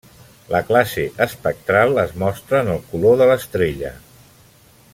La 0.53 0.61
classe 0.69 1.03
espectral 1.25 1.93
es 2.05 2.15
mostra 2.23 2.63
en 2.65 2.73
el 2.77 2.81
color 2.95 3.21
de 3.21 3.29
l'estrella. 3.33 3.93